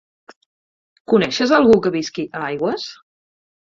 Coneixes 1.15 1.55
algú 1.61 1.79
que 1.87 1.95
visqui 2.01 2.29
a 2.43 2.47
Aigües? 2.53 2.93